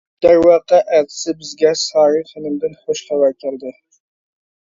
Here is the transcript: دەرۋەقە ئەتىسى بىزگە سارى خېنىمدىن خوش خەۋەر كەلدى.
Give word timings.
دەرۋەقە 0.25 0.77
ئەتىسى 0.95 1.33
بىزگە 1.41 1.73
سارى 1.81 2.21
خېنىمدىن 2.29 2.73
خوش 2.87 3.03
خەۋەر 3.11 3.37
كەلدى. 3.45 3.75